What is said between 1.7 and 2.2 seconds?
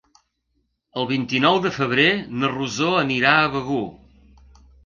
febrer